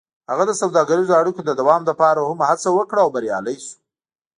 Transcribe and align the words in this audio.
هغه 0.31 0.43
د 0.47 0.51
سوداګریزو 0.61 1.17
اړیکو 1.21 1.41
د 1.45 1.51
دوام 1.59 1.81
لپاره 1.89 2.19
هم 2.29 2.39
هڅه 2.49 2.69
وکړه 2.77 2.99
او 3.03 3.09
بریالی 3.15 3.55
شو. 3.63 3.75